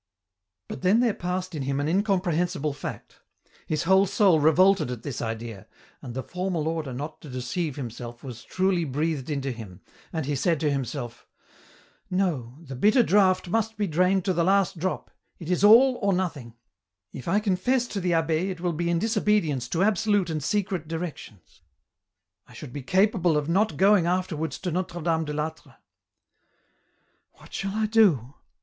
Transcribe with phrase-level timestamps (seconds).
[0.67, 3.21] But then there passed in him an incomprehensible fact:
[3.67, 5.67] his whole soul revolted at this idea,
[6.01, 10.35] and the formal order not to deceive himself was truly breathed into him, and he
[10.35, 11.27] said to himself:"
[12.23, 16.13] No, the bitter draught must be drained to the last drop, it is all or
[16.13, 16.55] nothing;
[17.13, 20.87] if I confess to the abb6 it will be in disobedience to absolute and secret
[20.87, 21.61] directions;
[22.47, 25.75] I should be capable of not going afterwards to Notre Dame de I'Atre."
[27.35, 28.33] What shall I do